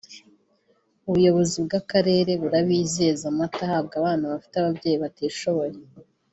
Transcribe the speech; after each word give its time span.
ubuyobozi 1.07 1.57
bw’akarere 1.65 2.31
burabizeza 2.41 3.23
amata 3.31 3.59
ahabwa 3.67 3.95
bana 4.05 4.25
bafite 4.33 4.55
ababyeyi 4.57 4.97
batishoboye 5.03 5.77